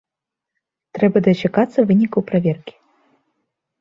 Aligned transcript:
Трэба 0.97 1.17
дачакацца 1.29 1.79
вынікаў 1.91 2.21
праверкі. 2.33 2.73